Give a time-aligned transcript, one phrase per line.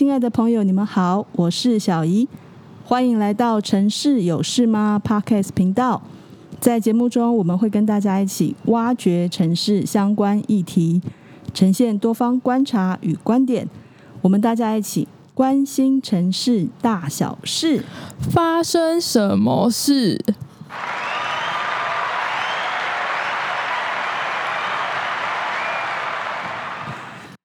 [0.00, 2.26] 亲爱的朋友，你们好，我是小怡，
[2.86, 6.00] 欢迎来到《城市有事吗》Podcast 频道。
[6.58, 11.02] 在节目中，我们会跟大家一起挖掘城市相关议题，
[11.52, 13.68] 呈现多方观察与观点。
[14.22, 17.84] 我们大家一起关心城市大小事，
[18.32, 20.24] 发生什么事？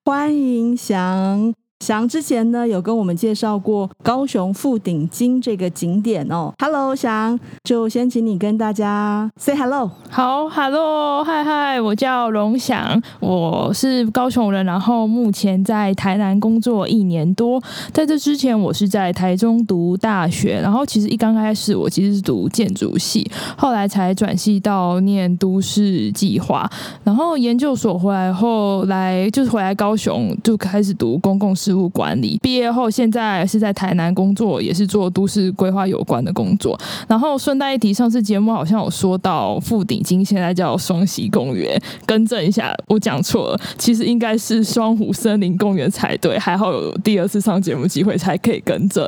[0.06, 1.54] 欢迎翔。
[1.82, 6.52] 翔之前呢，有跟我们介绍过高雄富鼎金这个景点哦。
[6.58, 9.92] Hello，翔，就先请你跟大家 say hello。
[10.10, 17.62] 好，Hello，嗨嗨，我叫荣翔，我是高雄人，然后目前在台南工作一年多。
[17.92, 26.68] 在这之前，我是在台中读大学，然后其实一刚开始我其实是读建筑系，后来才转系到念都市计划，
[27.04, 36.80] 然后研究所回来后来就是回来高雄就开始读公共事务管理，毕业后现在是在台南工作，也是做都市规划有关的工作。
[37.08, 46.38] 然后顺带一提，上次节目好像有说到富鼎金现在叫双溪公园，更正一下，我讲错了，其实应该是双湖森林公园才对。
[46.38, 49.04] 还好有第二次上节目机会才可以更正。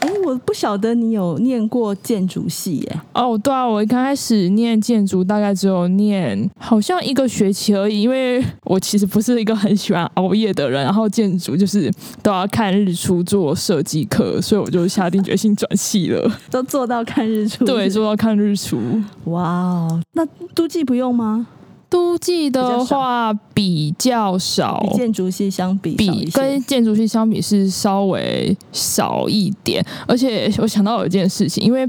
[0.00, 3.00] 哎，我不晓得你有念过建筑系耶？
[3.14, 11.90] 哦，对啊，我一开始念建筑大概只有念好像一个学期而已，因为我其实不是一个很喜欢熬夜的人，然后建筑就是
[12.22, 18.78] 都要看日出做设计课，所以我就下定决心转系了， 都做到看日出，对，做到看日出。
[19.24, 21.46] 哇哦，那都记不用吗？
[21.96, 29.82] 都记的话比较少，比建筑系相比，比跟建筑系相比是稍微少一点。
[30.06, 31.88] 而且我想到有一件事情，因为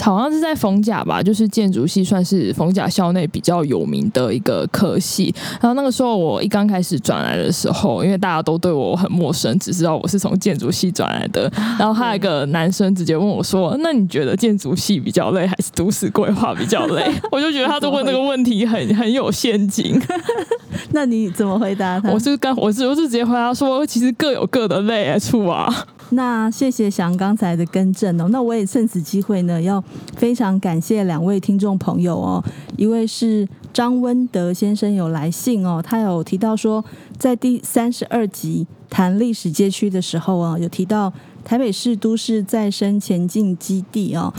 [0.00, 5.32] 好像是在逢甲吧，就是建筑系算是逢甲校内比较有名的一个科系。
[5.60, 11.48] 然后那个时候我一刚开始转来的时候，因为大家都对我很陌生，只知道我是从建筑系转来的。
[11.78, 19.30] 然后还有一个男生直接问我说：“那你觉得建筑系比较累，还是都市规划比较累？”我就觉得他都问这个问题很很有。
[19.44, 20.00] 陷阱，
[20.92, 22.10] 那你怎么回答他？
[22.10, 25.68] 我是刚，我是我是直接回答说，其实各有各的累处啊。
[26.10, 28.26] 那谢谢翔刚才的更正哦。
[28.30, 29.84] 那我也趁此机会呢，要
[30.16, 32.42] 非常感谢两位听众朋友哦。
[32.78, 36.82] 一位是张温德先生有来信哦，他有提到说，
[37.18, 41.12] 在第三十二集谈历史街区的时候啊，有提到
[41.44, 44.32] 台北市都市再生前进基地哦。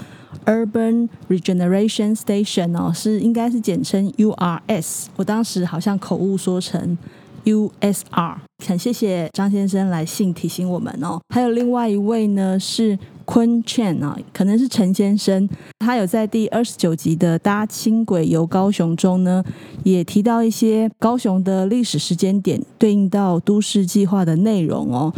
[0.45, 6.97] Urban Regeneration Station 哦，是应该是简称 URS，我当时好像口误说成
[7.43, 11.19] USR，很谢谢张先生来信提醒我们哦。
[11.29, 15.47] 还有另外一位呢是坤 Chen 啊，可能是陈先生，
[15.79, 19.43] 他有在第二十九集的搭轻轨游高雄中呢，
[19.83, 25.13] 也提到一些高雄的历史时间点对应到都市计划的内容哦。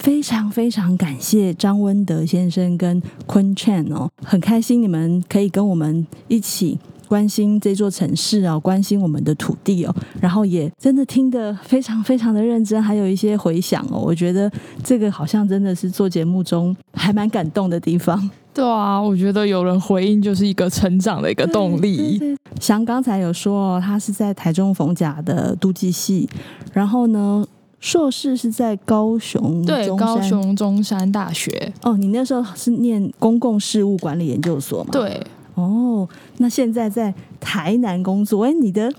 [0.00, 14.50] 非常非常感谢张温德先生跟坤 Chan 哦，很开心你们可以跟我们一起关心这座城市哦，关心我们的土地哦，然后也真的听得非常非常的认真，还有一些回响哦，我觉得
[14.82, 18.30] 这个好像真的是做节目中还蛮感动的地方。
[18.54, 22.18] 对啊，我觉得有人回应就是一个成长的一个动力。
[22.58, 26.26] 像刚才有说他是在台中逢甲的都记系，
[26.72, 27.46] 然后呢，
[27.80, 31.72] 硕士是在高雄，对，高雄中山大学。
[31.82, 34.90] 哦，你那时候是念公共事务管理研究所吗？
[34.92, 35.20] 对。
[35.54, 36.08] 哦，
[36.42, 38.90] 那现在在台南工作，哎，你的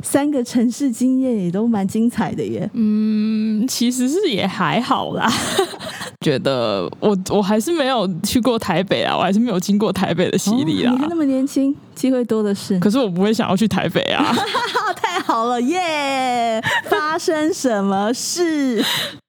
[0.00, 2.70] 三个城市经验也都蛮精彩的耶。
[2.72, 5.28] 嗯，其实是也还好啦。
[6.24, 10.92] 觉得我我还是没有去过台北啊，我还是没有经过台北的洗礼啦。
[10.92, 12.78] 哦，你还那么年轻，机会多的是。
[12.78, 14.32] 可是我不会想要去台北啊。
[14.96, 16.62] 太好了耶！
[16.88, 18.82] 发生什么事？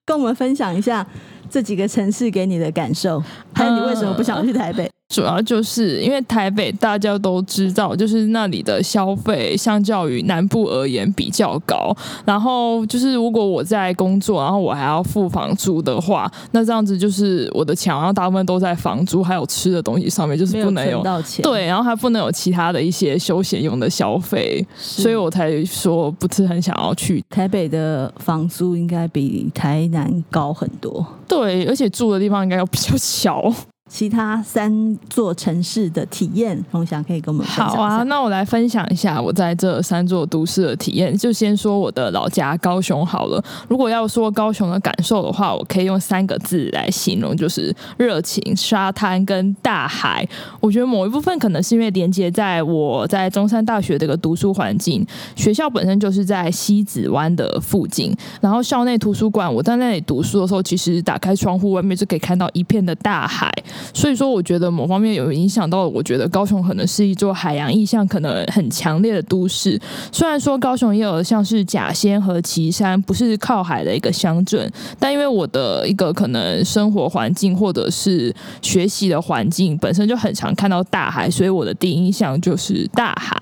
[0.05, 1.05] 跟我们分享一下
[1.49, 3.21] 这几个城市给你的感受，
[3.53, 4.89] 还有你为什么不想去台北？
[5.07, 11.95] 主要就是因为台北大家都知道，就是那里的消费相较于南部而言比较高。
[12.25, 21.43] 然后就是如果我在工作，然后我还要付房租的话，那这样子就是我的钱，然后大部分都在房租还有吃的东西上面，就是不能有，有到钱。
[21.43, 27.23] 对，然后还不能有其他的一些休闲用的消费，所以我才说不是很想要去。
[27.29, 31.05] 台北的房租应该比台南高很多。
[31.27, 33.53] 对，而且住的地方应该要比较小。
[33.87, 37.69] 其他三座城市的体验，荣祥可以跟我们分享。
[37.69, 41.15] 好啊，那我来分享一下我在这三座都市的体验。
[41.15, 43.41] 就先说我的老家高雄好了。
[43.69, 50.27] 如果要说高雄的感受的话，我可以用三个字来形容，就是热情、沙滩跟大海。
[50.59, 55.05] 我觉得某一部分可能是因为连接在我在中山大学这个读书环境，
[55.35, 58.11] 学校本身就是在西子湾的附近，
[58.41, 63.53] 然后校内图书馆，我在那里读书的时候，其实打开窗户外面就可以看到一片的大海。
[63.93, 69.79] 所以说，我觉得某方面有影响到，我觉得高雄可能是一座海洋意象可能很强烈的都市。
[70.11, 83.37] 虽然说高雄也有像是甲仙和旗山，不是靠海的一个乡镇，但因为我的一个可能生活环境或者是学习的环境本身就很常看到大海，所以我的第一印象就是大海。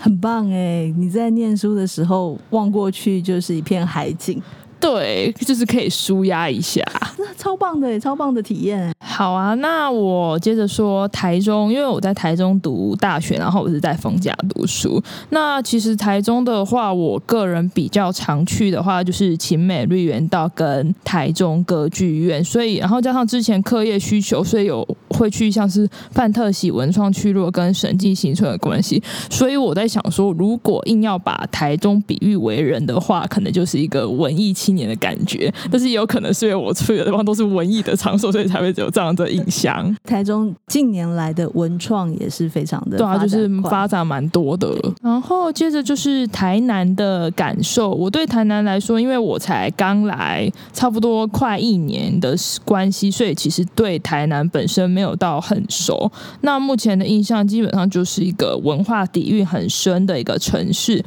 [0.00, 0.92] 很棒哎！
[0.96, 4.40] 你在念书的时候望过去就是一片海景。
[4.80, 6.82] 对，就是可以舒压一下，
[7.36, 8.92] 超棒的，超棒的体验。
[8.98, 15.02] 好啊，那我接着说台中，因为我在台中读大学，然后我是在逢甲读书。
[15.28, 22.42] 那其实台中的话，我个人比较常去的话，就是勤美绿园道跟台中歌剧院。
[22.42, 24.86] 所以，然后加上之前课业需求，所以有
[25.20, 29.02] 会去像是范特喜文创聚落跟审计新村的关系。
[29.28, 35.52] 所以我在想说，如果硬要把台中比喻为人的话，可能就是一个文艺青年的感觉。
[35.70, 39.94] 但是也有可能是因为我去的地方都是文艺的场所，所以才会有这样的印象。
[40.04, 44.74] 台中近年来的文创也是非常的对啊，就是发展蛮多的。
[45.02, 47.90] 然后接着就是台南的感受。
[47.90, 52.34] 我对台南来说，因为我才刚来，差不多快一年的
[52.64, 56.10] 关系，所以其实对台南本身没有到很熟。
[56.42, 61.04] 那目前的印象基本上就是一个文化底蕴很深的一个城市。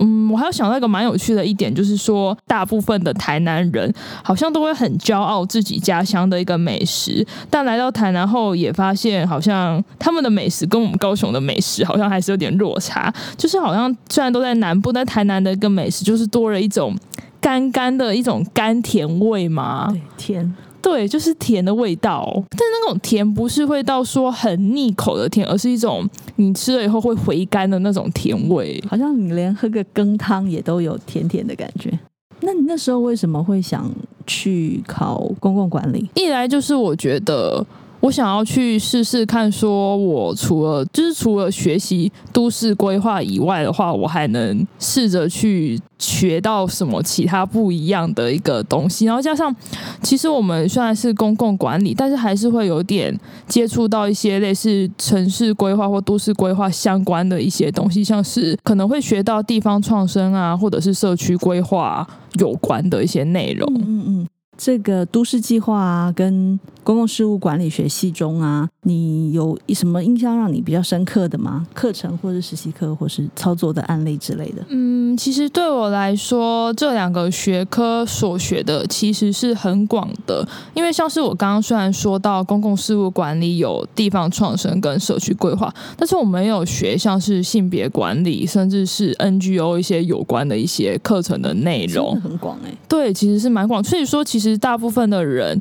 [0.00, 3.92] 嗯，我还有想到一个蛮有趣的一点，就是说，大部分的台南人
[4.22, 13.12] 好像都会很骄傲自己家乡的一个美食，但来到台南后，也发现好像他们的美食跟我们高雄的美食好像还是有点落差。
[13.36, 16.96] 就是好像虽然都在南部，但台南的一个美食就是多了一种
[17.40, 20.54] 甘甘的一种甘甜味嘛，对，甜。
[20.80, 31.98] 对，就是甜的味道，但那种甜不是会到说很腻口的甜，而是一种你吃了以后会回甘的那种甜味，好像你连喝个羹汤也都有甜甜的感觉。
[32.40, 33.90] 那你那时候为什么会想
[34.26, 36.08] 去考公共管理？
[36.14, 37.66] 一来就是我觉得。
[38.00, 49.04] 我想要去试试看，说我除了就是除了学习都市规划以外的话，我还能试着去学到什么其他不一样的一个东西。
[49.04, 49.54] 然后加上，
[50.00, 53.18] 其实我们虽然是公共管理，但是还是会有点
[53.48, 62.06] 接触到一些类似城市规划或都市规划相关的一些东西，像是可能会学到地方创生啊，或者是社区规划
[62.38, 63.68] 有关的一些内容。
[63.74, 64.28] 嗯嗯。
[64.58, 71.64] 这个都市计划啊，跟公共事务管理学系中啊，你有什么印象让你比较深刻的吗？
[71.72, 74.64] 课程或者实习课，或是操作的案例之类的？
[74.68, 80.44] 嗯，其实对我来说，这两个学科所学的其实是很广的，
[80.74, 92.74] 因为像是我刚刚虽然说到公共事务管理有地方创生跟社区规划，但是我没有学像是性别管理，甚至是 NGO 一些有关的一些课程的内容，很广哎。
[92.88, 94.47] 对，其实是蛮广，所以说其实。
[94.48, 95.60] 其实大部分的人。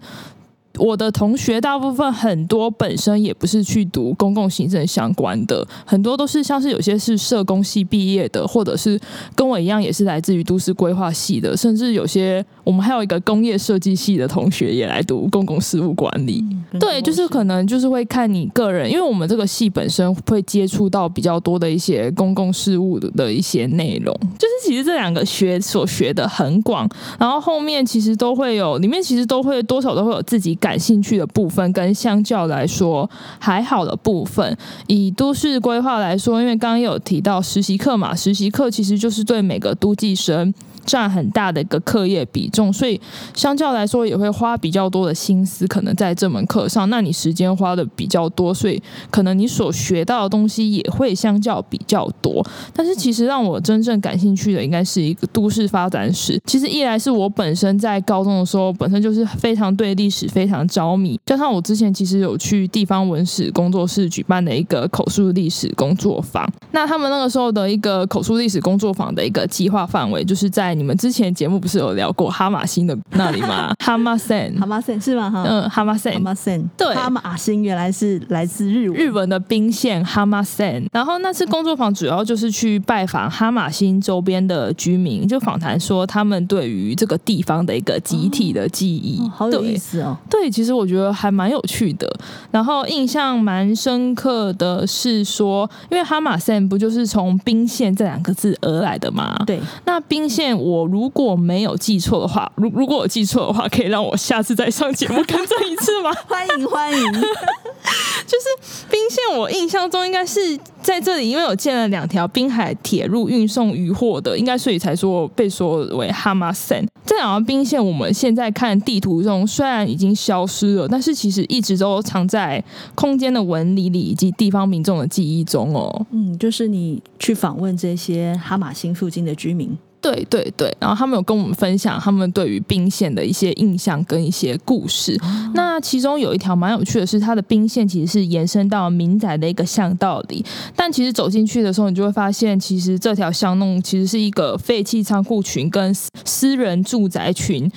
[0.80, 9.00] 我的同学大部分很多本身也不是去读公共行政相关的，很多都是像是有些是社工系毕业的，或者是
[9.34, 16.46] 跟我一样也是来自于都市规划系的，甚至有些我们还有一个工业设计系的同学也来读公共事务管理。
[16.72, 33.10] 嗯、对，就是可能就是会看你个人，因为我们这个系本身会接触到比较多的一些公共事务的一些内容，就是其实这两个学所学的很广，然后后面其实都会有，里面其实都会多少都会有自己感兴趣的部分跟相较来说
[33.40, 34.58] 还好的部分，
[34.88, 40.54] 以都市规划来说，因为刚刚有提到实习课嘛，实习课其实就是对每个都计生。
[40.88, 43.00] 占很大的一个课业比重，所以
[43.36, 46.90] 相较来说也会花比较多的心思，可能在这门课上。
[46.90, 52.44] 那你时间花的比较多，所以可能你所学到的东西也会相较比较多。
[52.74, 56.42] 但是其实让我真正感兴趣的，应该是一个都市发展史。
[56.46, 66.50] 其实一来是我本身在高中的时候，本身就是非常对历史非常着迷，加上我之前其实有去地方文史工作室举办的一个口述历史工作坊。
[66.72, 73.74] 那他们那个时候的一个口述历史工作坊的一个计划范围，就是在你们之前节目不是有聊过哈马星的那里吗？
[73.84, 75.30] 哈马森，哈马森是吗？
[75.30, 80.86] 哈，嗯，哈马森，哈马森，对，哈马星原来是来自日日文的兵线哈马森。
[80.92, 90.18] 然后那次工作坊主要就是去拜访哈马星周边的居民就访谈说，他们对于这个地方的一个集体的记忆，哦哦、好有意思哦。
[90.30, 92.08] 对，其实我觉得还蛮有趣的。
[92.52, 99.36] 然后印象蛮深刻的是说，因为哈马森不就是从兵线这两个字而来的吗？
[99.46, 99.60] 对。
[99.86, 106.12] 那宾县，我如果没有记错的话，如如果我记错的话，可以让我下次再上节目更正一次吗？
[106.28, 107.12] 欢 迎欢迎。
[108.28, 116.86] 就是冰线，我印象中应该是在这里，因为我建了两条滨海铁路运送渔获的，应该所以才说被说为哈马森。
[117.06, 122.62] 这两条冰线，我们现在看地图中虽然已经消失了，但是其实一直都藏在
[122.96, 126.06] 空间的纹理里以及地方民众的记忆中哦。
[126.12, 129.78] 嗯，就是你去访问这些哈马星附近的居民。
[130.02, 135.18] 对对对，然后他们有跟我们分享他们对于兵线的一些印象跟一些故事。
[135.24, 147.70] 哦、那其中有一条蛮有趣的是，它的兵线其实是延伸到民宅的一个巷道里，但其实走进去的时候，你就会发现，其实这条巷弄其实是一个废弃仓库群跟私人住宅群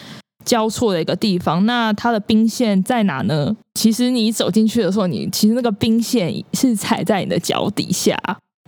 [0.45, 1.65] 交错的一个地方。
[1.67, 3.55] 那它的兵线在哪呢？
[3.75, 8.17] 其实你走进去的时候，你其实那个兵线是踩在你的脚底下。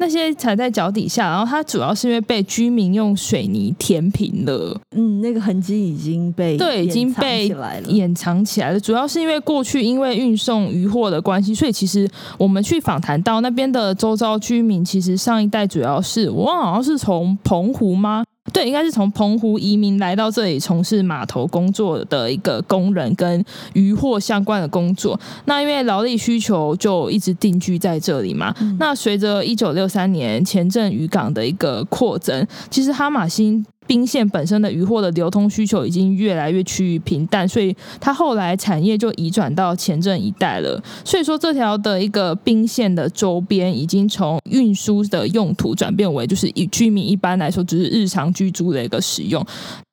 [0.02, 4.76] 那些踩在脚底下，然后它主要是因为被居民用水泥填平了。
[4.97, 7.54] 嗯，那个痕迹已经被对，已经被
[7.87, 8.80] 掩藏起来了。
[8.80, 18.25] 主要是因为过去因为运送渔获的关系，所以其实我们去访谈到那边的周遭居民，其实上一代主要是我忘了好像是从澎湖吗？
[18.52, 23.44] 对，应该是从澎湖移民来到这里从事码头工作的一个工人，跟
[23.75, 25.18] 渔获相关的工作。
[25.44, 28.54] 那因为劳力需求，就一直定居在这里嘛。
[28.61, 33.64] 嗯、那随着一九六三年前镇渔港的一个扩增，其实哈马星。
[33.92, 40.82] 宾县本身的渔获的流通需求已经越来越趋于平淡，所以它后来产业就移转到前镇一带了。
[41.04, 49.44] 所以说，这条的一个宾县的周边已经从运输的用途转变为就是以居民一般来说只是日常居住的一个使用。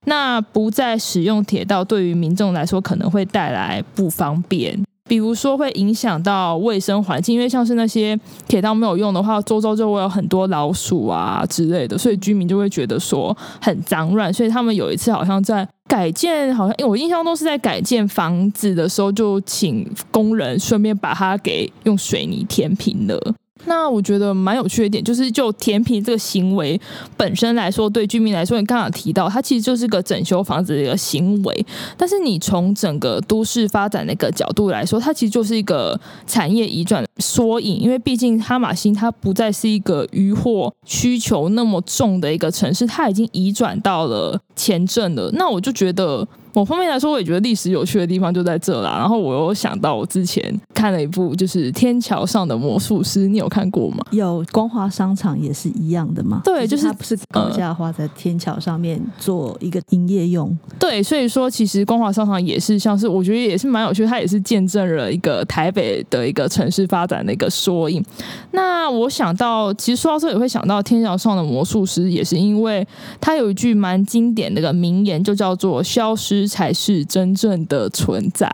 [0.05, 4.81] 那不再使用铁道，对于民众来说可能会带来不方便。
[5.09, 14.31] 比如说会影响到卫生环境，因为像是那些铁道没有用的话，周遭就会有很多老鼠啊之类的，所以居民就会觉得说很脏乱。
[14.31, 23.33] 所以他们有一次好像在改建，好像因为我印象中是在改建房子的时候，就请工人顺便把它给用水泥填平了。
[23.65, 26.79] 那我觉得蛮有趣的一点，就是就填平这个行为
[27.17, 31.65] 本身来说，对居民来说，你刚刚提到，它其实就是个整修房子的一个行为。
[31.97, 37.79] 但是你从整个都市发展的一个角度来说，它其实就是一个产业移转的缩影。
[37.79, 45.29] 因为毕竟哈马星它不再是一个渔获需求那么重的一个城市，它已经移转到了前镇了。
[45.33, 46.27] 那我就觉得。
[46.53, 48.97] 某方面来说，我也觉得历史有趣的地方就在这啦。
[48.97, 54.03] 然后我又想到我之前看了一部，就是《天桥上的魔术师》，你有看过吗？
[54.11, 56.41] 有，光华商场也是一样的吗？
[56.43, 60.57] 对，就是它不是高价花在天桥上面做一个营业用。
[60.79, 68.03] 对，所以说其实光华商场也是像是，我觉得也是蛮有趣，它也是见证了一个台北的一个城市发展的一个缩影。
[68.51, 72.85] 那我想到，其实说到这也会想到《天桥上的魔术师》，也是因为
[73.21, 78.50] 它有一句蛮经典的一个名言，就叫做“消失”这才是真正的存在。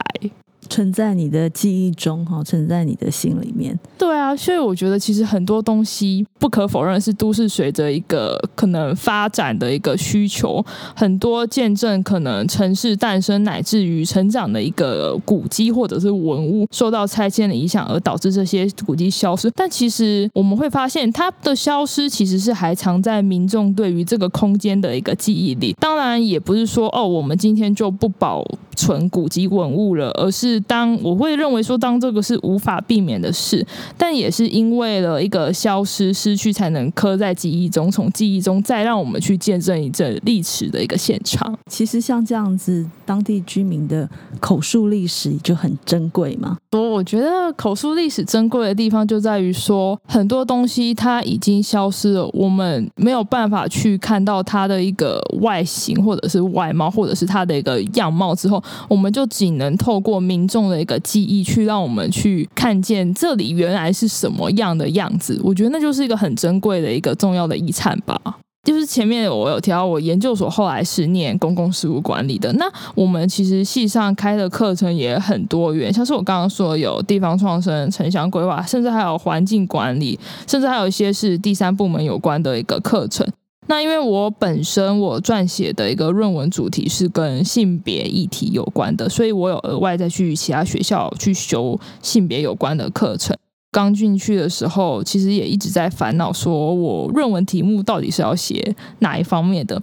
[0.69, 3.77] 存在你的记忆中，哈，存在你的心里面。
[3.97, 10.63] 对啊，所以我觉得其实很多东西不可否认是都市随着一个可能发展的一个需求，
[10.95, 19.49] 很多见证可能城市诞生乃至于成长的一个古迹或者是文物受到拆迁的影响，而导致这些古迹消失。
[19.51, 25.73] 但其实我们会发现，它的消失其实是还藏在民众对于这个空间的一个记忆里。
[25.79, 28.45] 当然，也不是说哦，我们今天就不保
[28.75, 30.54] 存古迹文物了，而是。
[30.61, 33.65] 当我会认为说，当这个是无法避免的事，
[33.97, 41.57] 但也是因为了一个消失、失去，才能刻在记忆中，从记忆中再让我们去见证一阵历史的一个现场。
[41.69, 44.07] 其实像这样子，当地居民的
[44.39, 46.57] 口述历史就很珍贵嘛。
[46.71, 60.44] 我 我觉得口述历史珍贵的地方就在于说，很多东西它已经消失了，我们没有办法去看到它的一个外形，或者是外貌，或者是它的一个样貌之后，我们就仅能透过民。
[60.47, 65.39] 重的一个记忆，去让我们去看见这里原来是什么样的样子。
[65.43, 68.19] 我觉得那就是一个很珍贵的一个重要的遗产吧。
[68.63, 72.51] 就是前面我有提到，我研究所后来是念公共事务管理的。
[72.53, 83.27] 那我们其实系上开的课程也很多元，像是我刚刚说有地方创生、城乡规划，甚至还有环境管理，甚至还有一些是第三部门有关的一个课程。
[83.67, 93.35] 那因为我本身我撰写的一个论文主题是跟性别议题有关的，所以我有额外再去其他学校去修性别有关的课程。
[93.71, 99.81] 刚进去的时候，其实也一直在烦恼，说我论文题目到底是要写哪一方面的。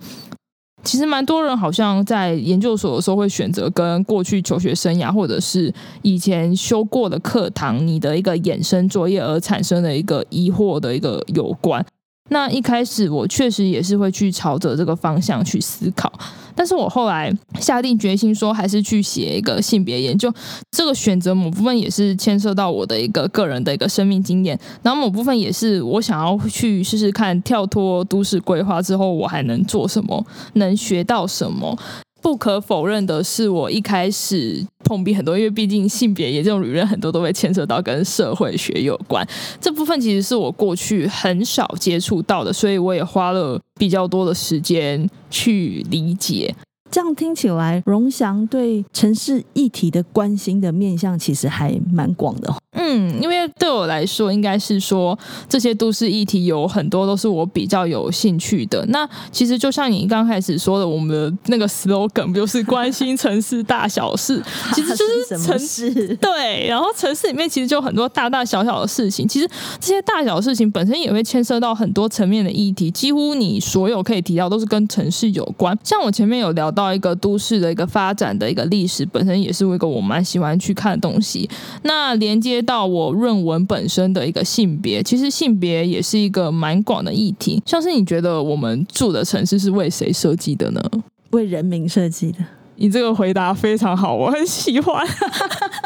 [0.85, 5.73] 其实蛮多人好像在研究所的时候会选择跟过去求学生涯，或者是
[6.03, 11.85] 以前修过的课堂，你的一个衍生作业而产生的一个疑惑的一个有关。
[12.31, 16.11] 那一开始我确实也是会去朝着这个方向去思考，
[16.55, 20.33] 但是我后来下定决心说，还是去写一个性别研究。
[20.71, 30.25] 这个选择某部分也是牵涉到我的一个个人的一个生命经验，然后某部分也是我想要去试试看，跳脱都市规划之后，我还能做什么，
[30.55, 31.79] 能学到什么。
[32.23, 39.27] 不可否认的是，我一开始碰壁很多，因为毕竟性别也这种理论很多都会牵扯到跟社会学有关，
[39.61, 46.55] 这部分其实是我过去很少接触到的，所以我也花了比较多的时间去理解。
[46.93, 52.55] 这样听起来，荣祥对城市议题的关心的面向其实还蛮广的。
[52.73, 55.19] 嗯，因为对我来说，应该是说
[55.49, 58.85] 这些都市议题有很多都是我比较有兴趣的。
[58.91, 64.43] 那其实就像你刚开始说的，我们的那个 slogan 不就是关心城市大小事？
[64.75, 69.27] 其实就是城市对，然后城市里面其实就很多大大小小的事情。
[69.27, 69.49] 其实
[69.81, 75.79] 这些大小的事情本身也会牵涉到很多层面的议题，几乎你所有可以提到都是跟城市有关。
[75.83, 76.82] 像我前面有聊到。
[76.83, 81.49] 到一个都市的一个发展的一个历史，本身也是一个我蛮喜欢去看的东西。
[81.83, 87.63] 那连接到我论文本身的一个性别，其实性别也是一个蛮广的议题。
[87.65, 90.83] 像是你觉得我们住的城市是为谁设计的呢？
[91.31, 92.39] 为人民设计的。
[92.77, 95.07] 你这个回答非常好，我很喜欢。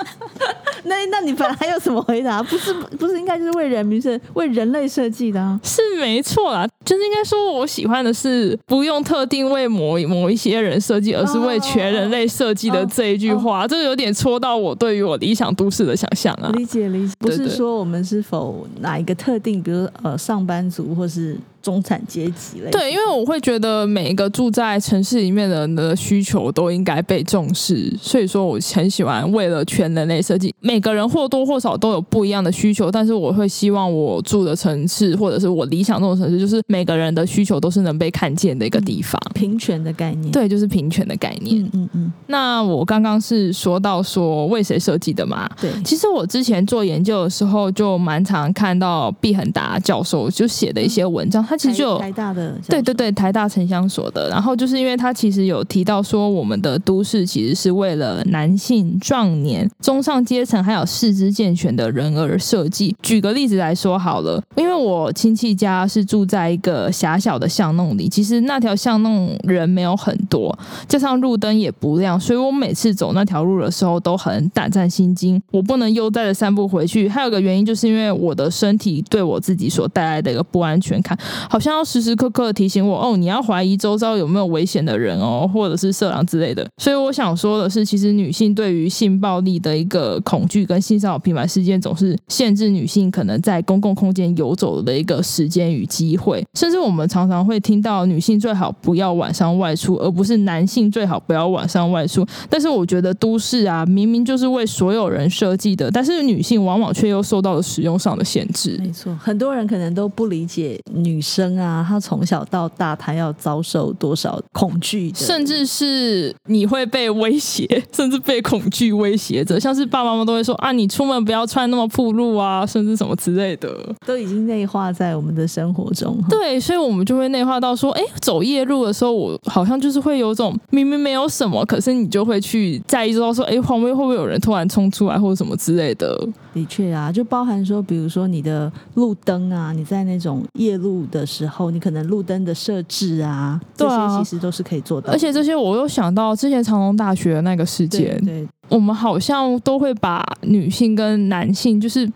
[0.85, 2.43] 那那你本来还有什么回答？
[2.45, 5.61] 不是不是应该就是为人民设为人类设计的啊？
[5.63, 13.71] 是没错啦，就是应该说我喜欢的是不用特定为某某一些人设计，而是为全人类设计的这一句话，oh, oh, oh.
[13.71, 16.51] 这个有点戳到我对于我理想都市的想象啊。
[16.55, 21.37] 理解理解，不是说我们是否哪一个特定，比如呃上班族或是。
[21.63, 30.55] 中产阶级类，对，因为我会觉得每一个住在城市里面的人的需求都应该被重视，所以说我很喜欢为了全人类设计。
[30.61, 39.19] 每个人或多或少都有不一样的需求，但是我会希望我住的城市或者是我理想中的城市，就是每个人的需求都是能被看见的一个地方。
[39.31, 41.65] 嗯、平权的概念，对，就是平权的概念。
[41.65, 42.13] 嗯嗯嗯。
[42.27, 45.49] 那我刚刚是说到说为谁设计的嘛？
[45.59, 51.59] 对，其实我之前做研究的时候就蛮常看到毕恒达教授就写的一些文章，他、嗯。
[51.59, 62.95] 其实就台大的对对对，台大城乡所的，然后就是因为他其实有提到说，我们的都市其实是为了男性、壮年、中上阶层还有四肢健全的人而设计。
[63.03, 77.09] 举个例子来说好了，因为我亲戚家是住在一个狭小的巷弄里，其实那条巷弄人没有很多，加上路灯也不亮，所以我每次走那条路的时候都很胆战心惊，我不能悠哉的散步回去。
[77.09, 81.87] 还有个原因就是因为我的身体对我自己所带来的一个不安全感，好像要。
[81.87, 86.67] 时时刻刻提醒我哦，你要怀疑周遭有没有危险的人哦，或者是色狼之类的。
[86.79, 96.45] 所以我想说的是，其实女性对于性暴力的一个恐惧跟性骚扰频繁事件，总是限制女性可能在公共空间游走的一个时间与机会。
[96.57, 102.27] 甚至我们常常会听到女性最好不要晚上外出，而不是男性最好不要晚上外出。
[102.49, 108.79] 但是我觉得都市啊，明明就是为所有人设计的，但是女性往往却又受到了使用上的限制。
[108.81, 111.85] 没错，很多人可能都不理解女生啊。
[111.87, 119.61] 她从小到大，她要遭受多少恐惧，甚至是你会被威胁， 甚至被恐惧威胁着。
[119.61, 123.69] 像是爸爸妈妈都会说啊，你出门不要穿那么暴露啊，甚至什么之类的，
[124.07, 126.17] 都已经内化在我们的生活中。
[126.29, 136.17] 对，所以我们就会内化到说，哎，走夜路的时候，我好像就是会有种明明没有什么，可是你就会去在意到说，哎，旁边会不会有人突然冲出来，或者什么之类的。
[136.55, 145.13] 的确啊，就包含说，比如说你的路灯啊，你在那种夜路的时候，你可能路灯的设置啊，这些其实都是可以做到。
[145.13, 152.11] 而且这些我又想到之前长隆大学的那个事件，对，对，我们好像都会把女性跟男性就是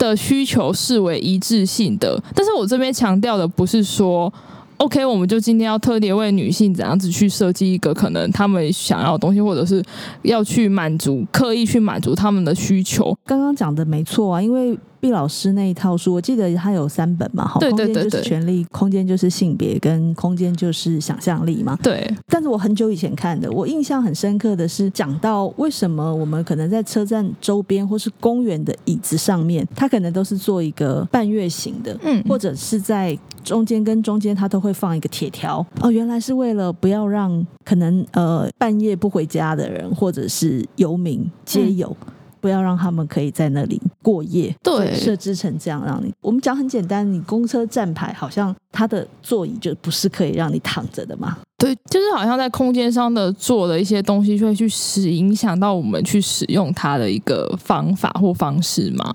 [0.00, 4.32] 的需求视为一致性的，但是我这边强调的不是说。
[4.78, 9.84] OK，我们就今天要特别为女性怎样子去设计一个可能他们想要的东西，或者是
[10.22, 13.14] 要去满足、刻意去满足他们的需求。
[13.26, 14.78] 刚刚讲的没错啊，因为。
[15.00, 21.76] 毕老师那一套书，我记得他有三本嘛，好，空间就是权力，空间就是性别，跟空间就是想象力嘛。
[21.82, 22.08] 对。
[22.28, 35.64] 但是我很久以前看的，我印象很深刻的是讲到为什么我们可能在车站周边或是公园的椅子上面，它可能都是做一个半月形的，嗯，或者是在中间跟中间，它都会放一个铁条。
[35.80, 41.96] 哦，原来是为了不要让可能呃半夜不回家的人或者是游民皆有。
[42.00, 44.54] 嗯不要让他们可以在那里过夜。
[44.62, 46.12] 对，设置成这样让你。
[46.20, 51.38] 我们讲很简单，你公车站牌好像它的座椅就不是可以让你躺着的嘛？
[51.58, 59.12] 对，就是好像在空间上的做的一些东西，就会去使影响到我们去使用它的一个方法或方式嘛。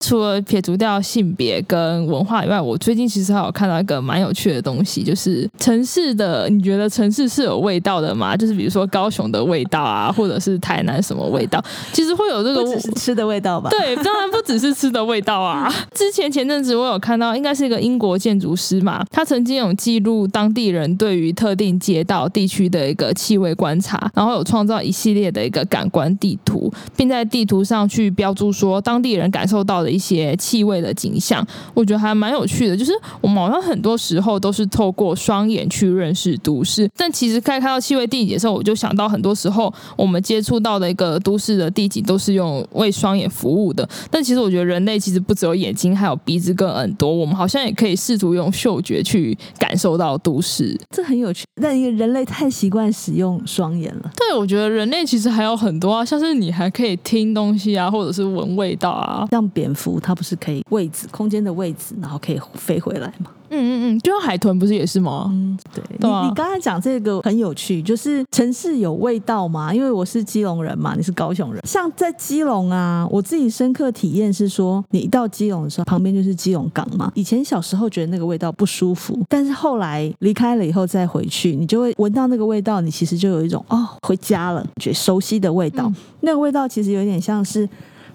[0.00, 8.36] 除了撇除掉性别跟文化以外，我最近其实还有看到一个蛮有趣的东西，就是城市的，你觉得城市是有味道的吗？
[8.36, 13.70] 就是比如说高雄的味道啊，或者是台南什么味道， 其实会有这个不只是吃的味道吧？
[13.70, 15.68] 对，当然不只是吃的味道啊。
[15.92, 29.87] 之前前阵子我有看到，应该是一个英国建筑师嘛，他曾经有记录当地人对于特定街道地区的一个气味观察，然后有创造一系列的一个感官地图，并在地图上去标注说当地人感受到的。
[29.90, 32.76] 一些气味的景象，我觉得还蛮有趣的。
[32.76, 43.88] 就是我们好像很多时候都是透过双眼去认识都市，但其实开看到气味地景的时候，我就想到很多时候我们接触到的一个都市的地景都是用为双眼服务的。
[44.10, 50.78] 但其实我觉得人类其实不只有眼睛，还有鼻子跟耳朵，我们好像也可以试图用嗅觉去感受到都市。
[50.90, 51.44] 这很有趣。
[51.60, 54.10] 但因为人类太习惯使用双眼了。
[54.16, 59.77] 对，我觉得人类其实还有很多啊，像是你还可以听东西啊，或者是闻味道啊，像蝙蝠。
[60.00, 63.30] 它不是可以位置空间的位置，然后可以飞回来吗？
[63.50, 65.26] 嗯嗯嗯，就像海豚不是也是吗？
[65.30, 65.82] 嗯，对。
[65.98, 69.72] 对啊，你你刚才讲这个很有趣，就是城市有味道吗？
[69.72, 71.62] 因为我是基隆人嘛，你是高雄人。
[71.66, 77.10] 像在基隆啊，我自己深刻体验是说，你一到基隆的时候，旁边就是基隆港嘛。
[77.14, 85.84] 以前小时候觉得那个味道不舒服，但是后来离开了以后再回去，你就会闻到那个味道，你其实就有一种哦，回家了，觉得熟悉的味道。
[85.86, 85.94] 嗯。
[86.20, 87.66] 那个味道其实有点像是。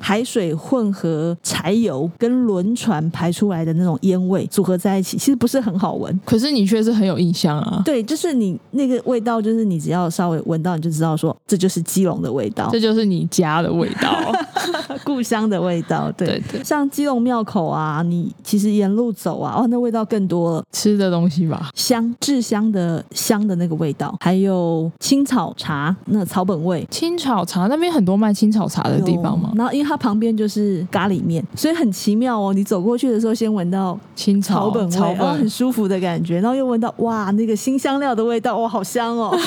[0.04, 6.20] 海水混合柴油跟轮船排出来的那种烟味组合在一起，其实不是很好闻。
[6.26, 7.82] 可是你却是很有印象啊。
[7.86, 14.13] 对，就是你那个味道，就是你只要稍微闻到，你就知道说这就是基隆的味道，这就是你家的味道，
[15.06, 16.12] 故乡的味道。
[16.18, 20.63] 对对对，像基隆庙口啊，你其实沿路走啊，哦，那味道更多了。
[20.74, 26.86] 吃的东西吧，香，制香的香的那个味道，还有青草茶，那草本味。
[26.92, 29.54] 青草茶那边很多卖青草茶的地方吗？
[29.56, 29.92] 然后因为它。
[29.93, 32.51] 它旁边就是咖喱面，所以很奇妙哦。
[32.51, 39.38] 你走过去的时候，先闻到青草本味，很舒服的感觉，然后又闻到哇，那个新香料的味道，哇，好香哦。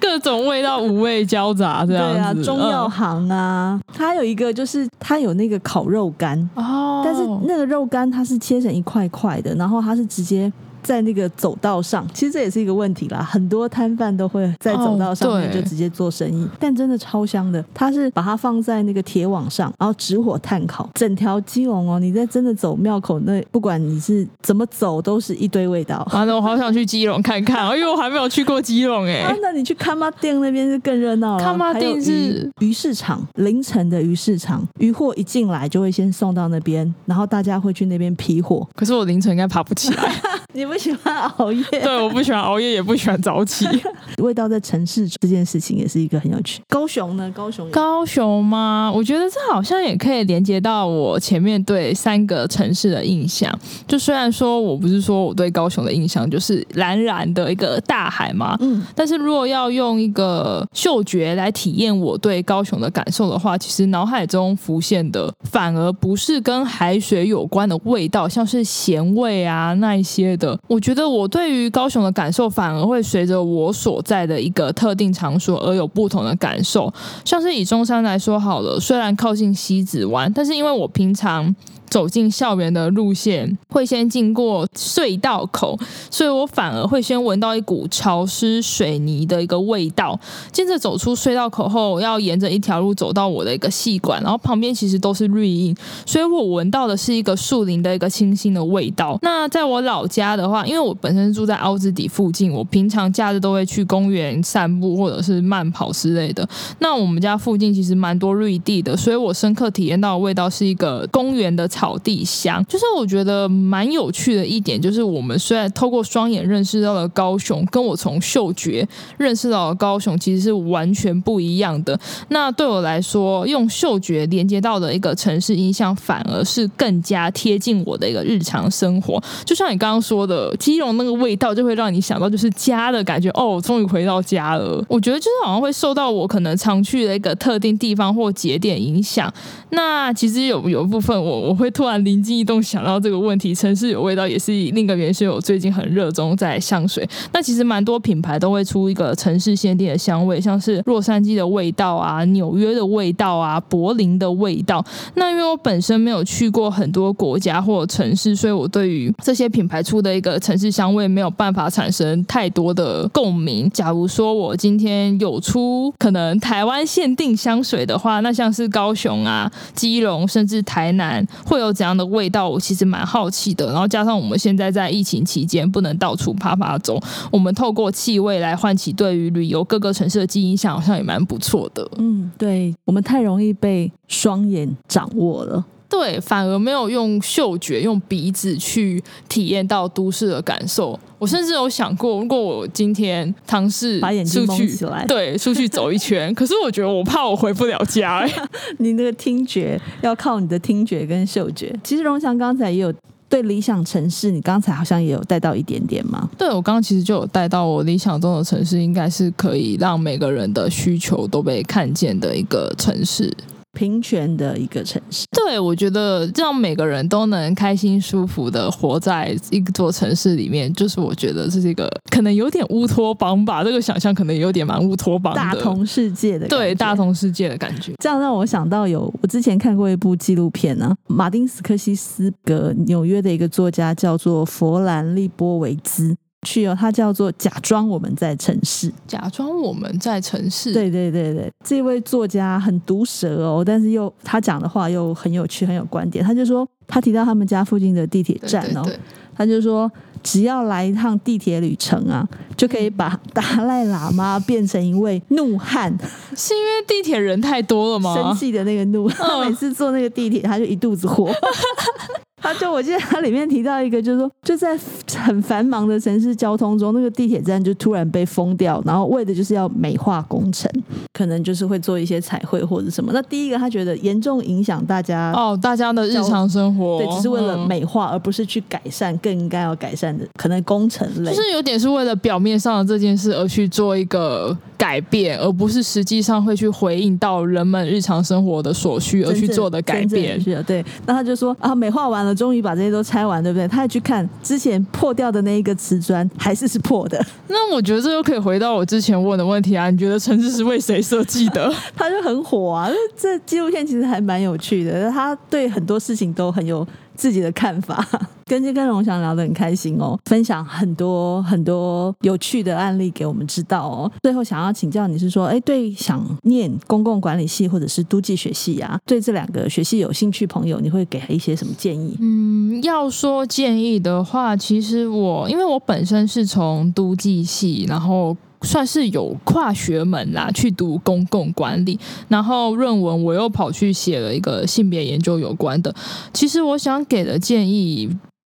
[0.00, 2.42] 各种味道五味交杂，这样子。
[2.42, 10.52] 对啊，中药行啊，它有一个就是它有那个烤肉干哦，但是那个肉干它是切成一块块的，然后它是直接。
[10.82, 13.22] 在那个走道上，其实这也是一个问题啦。
[13.22, 17.64] 很多摊贩都会在走道上面就直接做生意，哦、但真的超香的。
[17.74, 22.00] 它是把它放在那个铁网上，然后直火炭烤，整条基隆哦。
[22.00, 26.06] 你在真的走庙口那，不管你是怎么走，都是一堆味道。
[26.12, 29.34] 完 了，我好想去基隆看看，因为我还没有去过基隆哎、啊。
[29.42, 31.44] 那你去看妈店那边就更热闹了。
[31.44, 38.66] 崁仔顶是鱼市场，凌晨的鱼市场，鱼货一进来就会先送到那边，然后大家会去那边批货。
[38.74, 40.14] 可是我凌晨应该爬不起来。
[40.52, 41.64] 你不喜欢熬夜？
[41.82, 43.66] 对，我不喜欢熬夜，也不喜欢早起。
[44.18, 46.62] 味道在城市这件事情也是一个很有趣。
[46.68, 47.30] 高雄呢？
[47.34, 47.70] 高雄？
[47.70, 48.90] 高雄吗？
[48.94, 53.52] 我觉得这好像也可以连接到我前面对三个城市的印象。
[53.86, 70.30] 就虽然说我不是说我对高雄的印象就是蓝蓝的一个大海嘛，嗯，但是如果要用一个嗅觉来体验我对高雄的感受的话，其实脑海中浮现的反而不是跟海水有关的味道，像是咸味啊那一些。
[70.36, 76.92] 的，我觉得我对于高雄的感受反而会随着我所在的一个特定场所而有不同的感受。
[77.24, 81.54] 像是以中山来说好了，虽然靠近西子湾，但是因为我平常。
[81.90, 85.76] 走进校园的路线会先经过隧道口，
[86.08, 90.18] 所以我反而会先闻到一股潮湿水泥的一个味道。
[90.52, 95.74] 接着走出隧道口后，要沿着一条路走到我的一个细管，然后旁边其实都是绿荫，
[96.06, 99.18] 所以我闻到的是一个树林的一个清新的味道。
[99.22, 106.48] 那在我老家的话，因为我本身住在凹子底附近，我平常假日都会去公园散步或者是慢跑之类的。
[106.78, 111.68] 那我们家附近其实蛮多绿地的，所以我深刻体验到的味道是一个公园的。
[111.80, 121.98] 草地香，就是我觉得蛮有趣的一点，就是我们虽然透过双眼认识到了高雄，跟我从嗅觉认识到了高雄，其实是完全不一样的。
[122.28, 129.18] 那对我来说，用嗅觉连接到的一个城市印象，反而是更加贴近我的一个日常生活。
[129.46, 133.30] 就像你刚刚说的，基隆那个味道，就会让你想到就是家的感觉。
[133.30, 134.84] 哦，终于回到家了。
[134.86, 139.32] 我觉得就是好像会受到我可能常去的一个特定地方或节点影响。
[139.70, 141.70] 那其实有有一部分我我会。
[141.70, 143.54] 突然灵机一动想到这个问题。
[143.54, 147.08] 城市有味道也是另一个原因，我最近很热衷在香水。
[147.32, 154.84] 那其实蛮多品牌都会出一个城市限定的香味，像是洛杉矶的味道啊、纽约的味道啊、柏林的味道。
[155.14, 163.70] 那因为我本身没有去过很多国家或城市，所以我对于这些品牌出的一个城市香味没有办法产生太多的共鸣。
[163.70, 173.66] 假如说我今天有出可能台湾限定香水的话，那像是高雄啊、基隆甚至台南会有怎样的味道，我其实蛮好奇的。
[173.66, 181.88] 然后加上我们现在在疫情期间不能到处趴趴走，我们透过气味来唤起对于旅游各个城市的记忆印象，好像也蛮不错的。
[181.98, 185.64] 嗯，对，我们太容易被双眼掌握了。
[185.90, 190.98] 对，反而没有用嗅觉、用鼻子去体验到都市的感受。
[191.18, 198.26] 我甚至有想过，如果我今天尝试把眼睛蒙起来，对，出去走一圈，可是我觉得我怕我回不了家。
[198.78, 201.74] 你那个听觉要靠你的听觉跟嗅觉。
[201.82, 202.94] 其实荣翔刚才也有
[203.28, 206.30] 对理想城市，你刚才好像也有带到一点点吗？
[206.38, 213.30] 对，我刚刚其实就有带到，我理想中的城市应该是可以让每个人的需求都被看见的一个城市。
[213.72, 223.62] 平权的一个城市，对，我觉得让每个人都能开心舒服的活在一座城市里面，就是我觉得这是一个可能有点乌托邦吧。
[223.62, 227.92] 这个想象可能有点蛮乌托邦的，大同世界的，对，大同世界的感觉。
[228.02, 236.16] 这样让我想到有我之前看过一部纪录片呢、啊，马丁斯科西斯格纽约的一个作家叫做弗兰利波维兹。
[236.46, 240.72] 去哦，它叫做假装我们在城市，假装我们在城市。
[240.72, 246.24] 对对对对，这位作家很毒舌哦，但是又他讲的话又很有趣，很有观点。
[246.24, 249.00] 他就说，他提到他们家附近的地铁站哦，对对对，
[249.36, 249.90] 他就说，
[250.22, 252.26] 只要来一趟地铁旅程啊，
[252.56, 255.94] 就可以把达赖喇嘛变成一位怒汉。
[256.34, 258.14] 是因为地铁人太多了吗？
[258.14, 261.30] 生气的那个怒，他每次坐那个地铁，他就一肚子火。
[262.40, 264.78] 他就我记得他里面提到一个，就是说就在
[265.16, 270.70] 很繁忙的城市交通中，那个地铁站就突然被封掉，然后为的就是要美化工程，
[271.12, 273.12] 可能就是会做一些彩绘或者什么。
[273.12, 290.40] 那第一个他觉得严重影响大家哦，大家的日常生活，对，只是为了美化，而不是去改善更应该要改善的可能工程类，就是有点是为了表面上的这件事而去做一个改变，而不是实际上会去回应到人们日常生活的所需而去做的改变。
[290.40, 290.84] 是的，对。
[291.04, 292.29] 那他就说啊，美化完了。
[292.34, 293.66] 终于把这些都拆完，对不对？
[293.68, 297.24] 他还去看之前破掉的那一个瓷砖，还是是破的。
[297.48, 301.72] 那我觉得这又可以回到我之前问的问题啊，你觉得城市是为谁设计的？
[301.96, 302.90] 他就很火啊！
[303.16, 306.86] 这纪录片其实还蛮有趣的，他对很多事情都很有。
[307.20, 308.02] 自己的看法，
[308.48, 314.10] 跟这跟龙翔聊得很开心哦，分享很多很多有趣的案例给我们知道哦。
[314.22, 322.16] 最后想要请教你是说，哎，对想念公共管理系或者是都计学系啊，对这两个学系有兴趣朋友，你会给他一些什么建议？
[322.20, 328.34] 嗯，要说建议的话，其实我因为我本身是从都计系，然后。
[328.62, 335.94] 算是有跨学门啦，去读公共管理，然后论文我又跑去写了一个性别研究有关的。
[336.32, 338.10] 其实我想给的建议，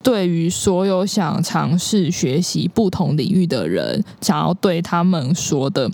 [0.03, 5.91] 对于所有想尝试学习不同领域的人，想要对他们说的，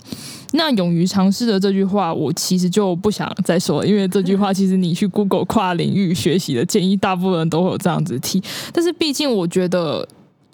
[0.53, 8.41] 那勇于尝试的这句话，我其实就不想再说，因为这句话其实你去 Google 跨领域学习的建议，大部分人都会有这样子提。
[8.71, 10.07] 但是毕竟我觉得。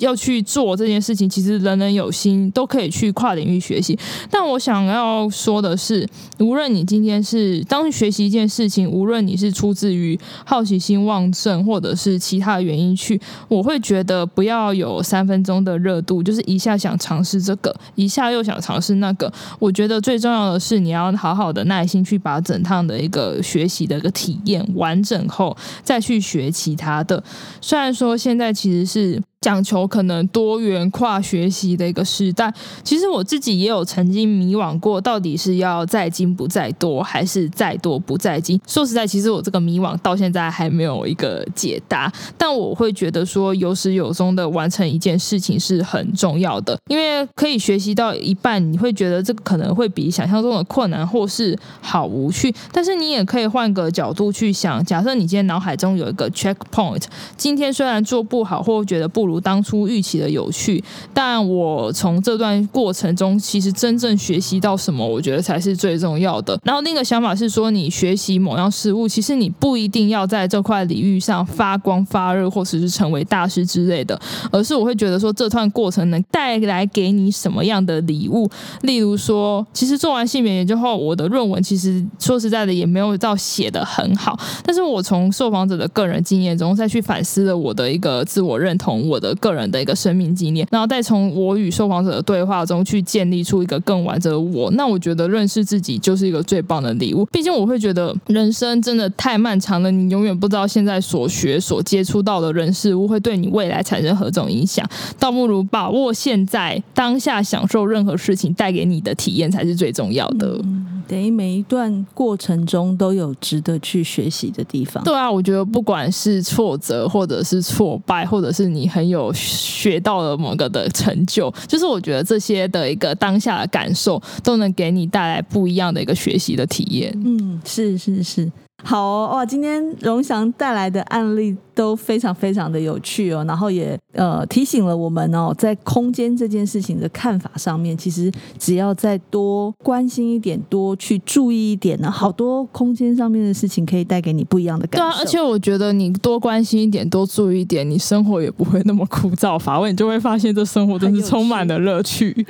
[0.03, 3.97] 要去做这件事情，其实人人有心都可以去跨领域学习。
[4.29, 6.07] 但我想要说的是，
[6.39, 19.31] 无论你今天是当学习一件事情，无论你是出自于好奇心旺盛，或者是其他原因去，我会觉得不要有三分钟的热度，就是一下想尝试这个，一下又想尝试那个。
[19.57, 27.23] 我觉得最重要的是，你要好好的耐心去把整趟的一个学习的一个体验完整后，再去学其他的。
[27.61, 29.21] 虽然说现在其实是。
[29.43, 32.51] 讲求可能多元跨学习的一个时代，
[32.81, 38.57] 其实我自己也有曾经迷惘过，到底是要在精不在多，还是在多不在精？
[38.65, 42.09] 说实在，其实我这个迷惘到现在还没有一个解答。
[42.37, 52.55] 但我会觉得说，有始有终的完成一件事情是很重要的，因为可以学习到一半，你会觉得这个可能会比想象中的困难，或是好无趣。
[52.71, 57.03] 但是你也可以换个角度去想，假设你今天脑海中有一个 checkpoint，
[57.35, 59.32] 今天虽然做不好，或觉得不如。
[59.33, 60.83] 如当初预期的有趣。
[61.13, 66.59] 但我从这段过程中，其实真正学习到什么，我觉得才是最重要的。
[66.63, 74.19] 然后另一个想法是说，你学习某样事物，其实你不一定要在这块领域上发光发热，或者是成为大师之类的，
[74.51, 78.49] 而是我会觉得说，这段过程能带来给你什么样的礼物。
[78.81, 94.69] 例如说，其实做完性别研究后，我的论文其实说实在的也没有到写得很好，但是我从受访者的个人经验中再去反思了我的一个自我认同，我的个人的一个生命经验，然后再从我与受访者的对话中去建立出一个更完整的我。
[94.71, 97.25] 那我觉得认识自己就是一个最棒的礼物。
[97.27, 104.85] 毕竟我会觉得人生真的太漫长了，你永远不知道现在所学所接触到的人事物会对你未来产生何种影响，
[105.17, 110.59] 倒不如把握现在当下，享受任何事情带给你的体验才是最重要的。
[110.63, 115.03] 嗯，等于每一段过程中都有值得去学习的地方。
[115.03, 127.13] 对啊，我觉得不管是挫折，或者是挫败，或者是你很有学到了某个的成就，就是我觉得这些的一个当下的感受，都能给你带来不一样的一个学习的体验。
[127.23, 128.51] 嗯，是是是。
[128.83, 145.07] 好哦，哇，今天荣祥带来的案例都非常非常的有趣哦，然后也呃提醒了我们哦，在空间这件事情的看法上面，其实只要再多关心一点，多去注意一点呢，好多空间上面的事情可以带给你不一样的感受。
[145.07, 152.45] 对啊，而且我觉得你多关心一点，多注意一点，你生活也不会那么枯燥乏味，你就会发现这生活真是充满了乐趣。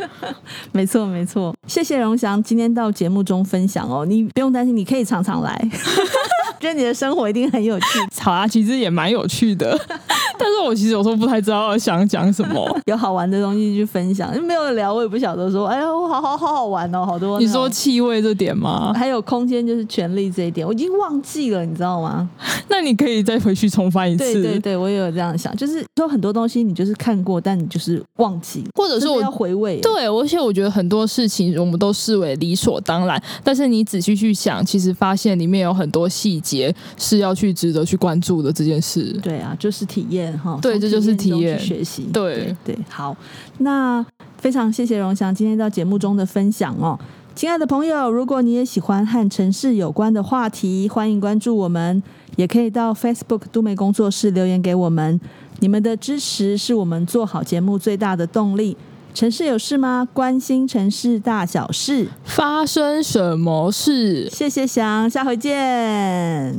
[0.71, 5.69] 没错没错，谢谢荣祥今天到节目中分享哦，你不用担心，你可以常常来。
[6.59, 7.85] 觉得你的生活一定很有趣，
[8.21, 9.77] 好啊，其实也蛮有趣的。
[10.39, 17.39] 但是我其实有时候不太知道想讲什么， 有好玩的东西去分享，没有聊我也不晓得说，哎呀，我好好好好玩哦，好多。
[17.39, 18.93] 你说气味这点吗？
[18.95, 22.29] 还有空间就是权力这一点，我已经忘记了，你知道吗？
[22.69, 24.33] 那你可以再回去重翻一次。
[24.33, 29.79] 对对对，我也有这样想，就是说很多东西你就是看过，但你就是忘记，或者是我要回味。
[29.81, 39.13] 对，而且我觉得很多事情我们都视为理所当然，但是你仔细去想，其实发现里面有很多细节是要去值得去关注的这件事。
[39.21, 40.57] 对啊，就是体验哈。
[40.61, 42.09] 对，这就是体验学习。
[42.13, 43.15] 对对对，好，
[43.57, 44.05] 那
[44.37, 46.97] 非常谢谢荣祥今天到节目中的分享哦。
[47.35, 52.01] 亲爱的朋友，如果你也喜欢和城市有关的话题，欢迎关注我们，
[52.35, 55.19] 也可以到 Facebook 都美工作室留言给我们。
[55.59, 58.77] 你们的支持是我们做好节目最大的动力。
[59.15, 60.07] 城市有事吗？
[60.11, 64.29] 关心城市大小事，发生什么事？
[64.29, 66.55] 谢谢翔，下回见。